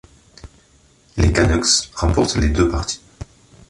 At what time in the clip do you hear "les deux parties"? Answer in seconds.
2.37-3.01